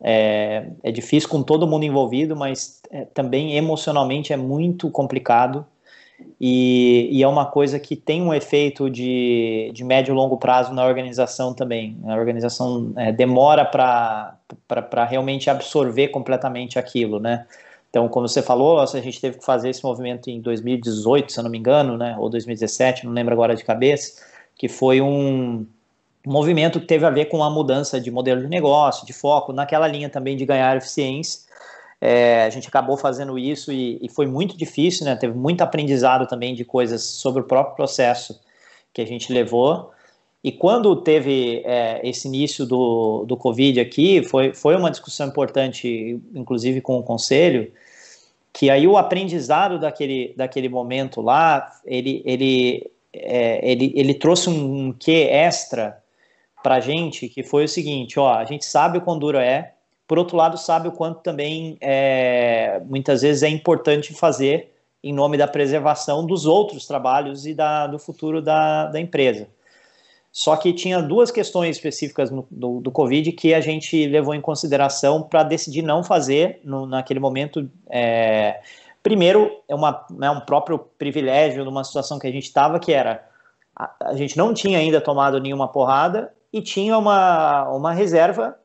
[0.00, 5.66] É, é difícil com todo mundo envolvido, mas é, também emocionalmente é muito complicado
[6.40, 10.72] e, e, é uma coisa que tem um efeito de, de médio e longo prazo
[10.72, 11.96] na organização também.
[12.06, 17.46] A organização é, demora para realmente absorver completamente aquilo, né?
[17.94, 21.44] Então, como você falou, a gente teve que fazer esse movimento em 2018, se eu
[21.44, 24.20] não me engano, né, ou 2017, não lembro agora de cabeça,
[24.56, 25.64] que foi um
[26.26, 29.86] movimento que teve a ver com a mudança de modelo de negócio, de foco, naquela
[29.86, 31.42] linha também de ganhar eficiência.
[32.00, 35.14] É, a gente acabou fazendo isso e, e, foi muito difícil, né?
[35.14, 38.40] Teve muito aprendizado também de coisas sobre o próprio processo
[38.92, 39.92] que a gente levou.
[40.44, 46.20] E quando teve é, esse início do, do Covid aqui, foi, foi uma discussão importante,
[46.34, 47.72] inclusive com o conselho,
[48.52, 54.92] que aí o aprendizado daquele, daquele momento lá, ele, ele, é, ele, ele trouxe um,
[54.92, 55.98] quê extra
[56.62, 59.72] para a gente, que foi o seguinte, ó, a gente sabe o quão duro é,
[60.06, 64.72] por outro lado sabe o quanto também é, muitas vezes é importante fazer
[65.02, 69.48] em nome da preservação dos outros trabalhos e da, do futuro da, da empresa.
[70.36, 74.40] Só que tinha duas questões específicas no, do, do, Covid que a gente levou em
[74.40, 77.70] consideração para decidir não fazer no, naquele momento.
[77.88, 78.60] É,
[79.00, 83.24] primeiro, é, uma, é um próprio privilégio numa situação que a gente estava, que era
[83.76, 88.56] a, a, gente não tinha ainda tomado nenhuma porrada e tinha uma, uma reserva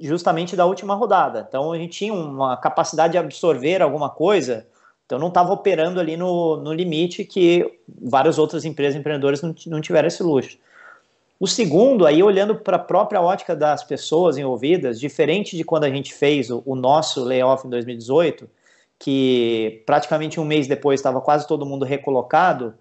[0.00, 1.44] justamente da última rodada.
[1.48, 4.64] Então a gente tinha uma capacidade de absorver alguma coisa.
[5.04, 9.80] Então não estava operando ali no, no limite que várias outras empresas empreendedoras não, não
[9.80, 10.56] tiveram esse luxo.
[11.38, 15.90] O segundo, aí olhando para a própria ótica das pessoas envolvidas, diferente de quando a
[15.90, 18.48] gente fez o, o nosso layoff em 2018,
[18.98, 22.74] que praticamente um mês depois estava quase todo mundo recolocado,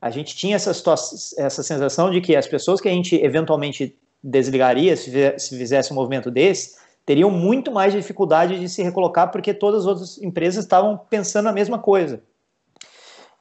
[0.00, 4.94] a gente tinha essa, essa sensação de que as pessoas que a gente eventualmente desligaria
[4.96, 6.76] se, se fizesse um movimento desse,
[7.06, 11.52] teriam muito mais dificuldade de se recolocar porque todas as outras empresas estavam pensando a
[11.52, 12.22] mesma coisa.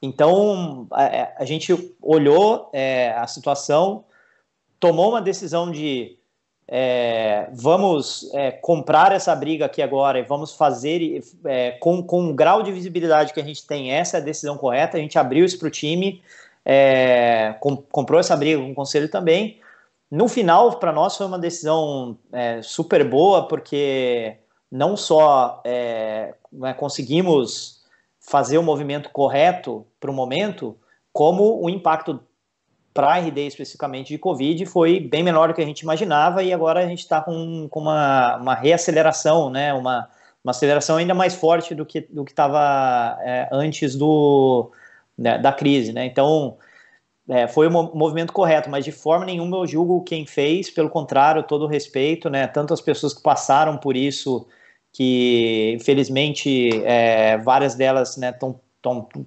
[0.01, 4.05] Então, a, a gente olhou é, a situação,
[4.83, 6.17] tomou uma decisão de
[6.67, 12.33] é, vamos é, comprar essa briga aqui agora e vamos fazer é, com, com o
[12.33, 14.97] grau de visibilidade que a gente tem, essa é a decisão correta.
[14.97, 16.21] A gente abriu isso para o time,
[16.65, 19.61] é, com, comprou essa briga com o conselho também.
[20.11, 24.35] No final, para nós foi uma decisão é, super boa, porque
[24.69, 27.85] não só é, né, conseguimos
[28.19, 30.77] fazer o movimento correto para o momento,
[31.13, 32.19] como o impacto
[32.93, 36.81] para RD especificamente de Covid foi bem menor do que a gente imaginava e agora
[36.81, 39.73] a gente está com, com uma, uma reaceleração, né?
[39.73, 40.07] uma,
[40.43, 44.71] uma aceleração ainda mais forte do que do estava é, antes do,
[45.17, 45.91] né, da crise.
[45.91, 46.05] Né?
[46.05, 46.57] Então,
[47.27, 51.41] é, foi um movimento correto, mas de forma nenhuma eu julgo quem fez, pelo contrário,
[51.43, 52.45] todo o respeito, né?
[52.45, 54.45] tanto as pessoas que passaram por isso,
[54.91, 58.59] que infelizmente é, várias delas né, tão,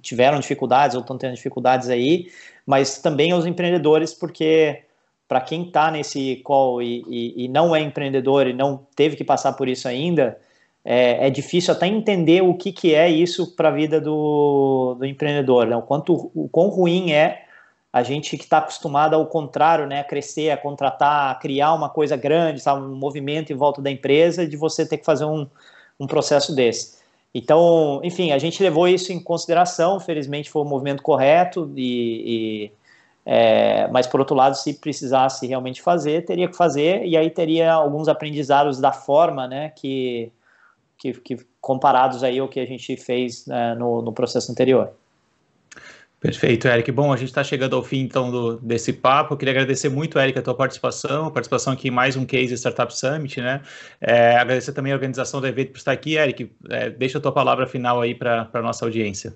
[0.01, 2.27] tiveram dificuldades ou estão tendo dificuldades aí,
[2.67, 4.83] mas também aos empreendedores, porque
[5.25, 9.23] para quem está nesse call e, e, e, não é empreendedor e não teve que
[9.23, 10.37] passar por isso ainda,
[10.83, 15.05] é, é difícil até entender o que, que é isso para a vida do, do
[15.05, 15.77] empreendedor, né?
[15.77, 17.45] o, quanto, o quão ruim é
[17.91, 21.89] a gente que está acostumado ao contrário, né, a crescer, a contratar, a criar uma
[21.89, 25.47] coisa grande, sabe, um movimento em volta da empresa, de você ter que fazer um,
[25.99, 26.96] um processo desse.
[27.37, 32.23] Então, enfim, a gente levou isso em consideração, felizmente foi o movimento correto, e,
[32.65, 32.71] e
[33.23, 37.71] é, mas por outro lado, se precisasse realmente fazer, teria que fazer, e aí teria
[37.73, 40.31] alguns aprendizados da forma né, que,
[40.97, 44.91] que, que comparados aí ao que a gente fez né, no, no processo anterior.
[46.19, 46.91] Perfeito, Eric.
[46.91, 49.33] Bom, a gente está chegando ao fim então do, desse papo.
[49.33, 52.55] Eu queria agradecer muito, Eric, a tua participação, a participação aqui em mais um Case
[52.57, 53.61] Startup Summit, né?
[54.01, 56.51] É, agradecer também a organização do evento por estar aqui, Eric.
[56.71, 59.35] É, deixa a tua palavra final aí para a nossa audiência.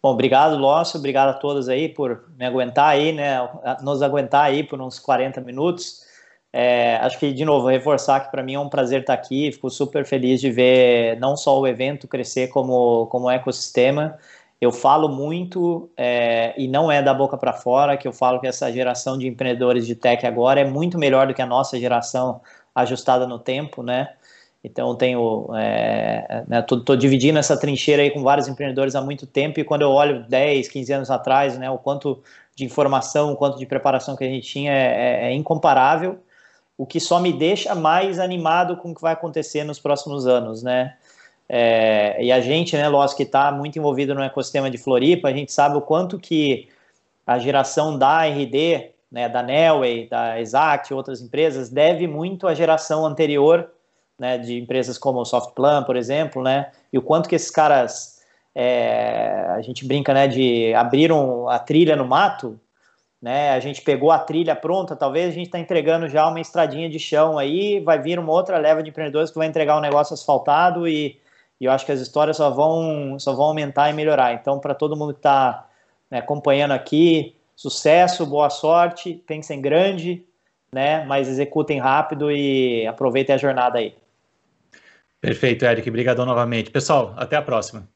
[0.00, 0.98] Bom, obrigado, Lócio.
[1.00, 3.36] Obrigado a todos aí por me aguentar aí, né?
[3.82, 6.08] Nos aguentar aí por uns 40 minutos.
[6.52, 9.50] É, acho que, de novo, reforçar que para mim é um prazer estar aqui.
[9.50, 14.16] Fico super feliz de ver não só o evento crescer como, como ecossistema
[14.60, 18.46] eu falo muito, é, e não é da boca para fora, que eu falo que
[18.46, 22.42] essa geração de empreendedores de tech agora é muito melhor do que a nossa geração
[22.74, 24.12] ajustada no tempo, né?
[24.62, 29.26] Então, tenho, é, né, tô, tô, dividindo essa trincheira aí com vários empreendedores há muito
[29.26, 32.22] tempo, e quando eu olho 10, 15 anos atrás, né, o quanto
[32.54, 36.18] de informação, o quanto de preparação que a gente tinha é, é, é incomparável,
[36.76, 40.62] o que só me deixa mais animado com o que vai acontecer nos próximos anos,
[40.62, 40.96] né?
[41.52, 45.32] É, e a gente, né, lógico que está muito envolvido no ecossistema de Floripa, a
[45.32, 46.68] gente sabe o quanto que
[47.26, 52.54] a geração da RD, né, da Nelway, da Exact e outras empresas, deve muito à
[52.54, 53.68] geração anterior,
[54.16, 58.22] né, de empresas como o Softplan, por exemplo, né, e o quanto que esses caras,
[58.54, 62.60] é, a gente brinca, né, de abriram a trilha no mato,
[63.20, 66.88] né, a gente pegou a trilha pronta, talvez a gente está entregando já uma estradinha
[66.88, 70.14] de chão aí, vai vir uma outra leva de empreendedores que vai entregar um negócio
[70.14, 71.18] asfaltado e
[71.60, 74.32] e eu acho que as histórias só vão, só vão aumentar e melhorar.
[74.32, 75.68] Então, para todo mundo que está
[76.10, 80.24] né, acompanhando aqui, sucesso, boa sorte, pensem grande,
[80.72, 83.94] né, mas executem rápido e aproveitem a jornada aí.
[85.20, 85.86] Perfeito, Eric.
[85.88, 86.70] Obrigadão novamente.
[86.70, 87.86] Pessoal, até a próxima.